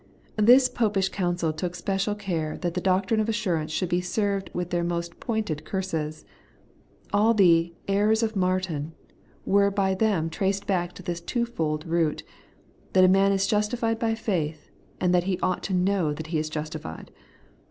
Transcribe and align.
This 0.37 0.67
Popish 0.67 1.09
Council 1.09 1.53
took 1.53 1.75
special 1.75 2.15
care 2.15 2.57
that 2.61 2.73
the 2.73 2.81
doctrine 2.81 3.19
of 3.19 3.29
assurance 3.29 3.71
should 3.71 3.89
be 3.89 4.01
served 4.01 4.49
with 4.51 4.71
their 4.71 4.83
most 4.83 5.19
pointed 5.19 5.63
curses. 5.63 6.25
All 7.13 7.35
the' 7.35 7.75
errors 7.87 8.23
of 8.23 8.35
Martin' 8.35 8.93
were 9.55 9.69
by 9.69 9.93
them 9.93 10.27
traced 10.31 10.65
back 10.65 10.93
to 10.93 11.03
this 11.03 11.21
twofold 11.21 11.85
root, 11.85 12.23
that 12.93 13.03
a 13.05 13.07
man 13.07 13.31
is 13.31 13.45
justified 13.45 13.99
by 13.99 14.15
faith, 14.15 14.71
and 14.99 15.13
that 15.13 15.25
he 15.25 15.37
ought 15.43 15.61
to 15.65 15.73
know 15.75 16.13
that 16.13 16.25
he 16.33 16.39
is 16.39 16.49
justified. 16.49 17.11